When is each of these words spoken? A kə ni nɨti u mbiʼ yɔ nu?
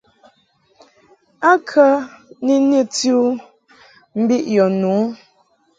A 1.49 1.51
kə 1.69 1.85
ni 2.43 2.53
nɨti 2.69 3.07
u 3.21 3.23
mbiʼ 4.21 4.43
yɔ 4.55 4.65
nu? 4.79 4.93